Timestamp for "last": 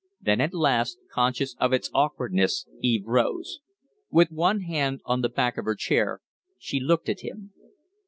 0.55-0.97